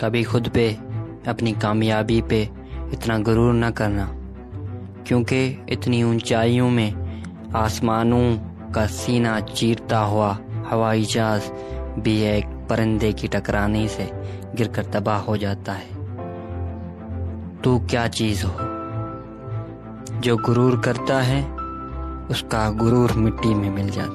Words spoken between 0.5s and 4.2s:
پہ، اپنی کامیابی پہ اتنا غرور نہ کرنا۔